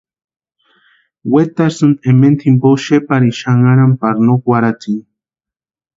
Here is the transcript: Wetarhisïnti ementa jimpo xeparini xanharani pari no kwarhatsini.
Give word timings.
Wetarhisïnti 1.31 2.01
ementa 2.09 2.41
jimpo 2.45 2.67
xeparini 2.85 3.37
xanharani 3.39 3.95
pari 4.01 4.19
no 4.25 4.33
kwarhatsini. 4.43 5.03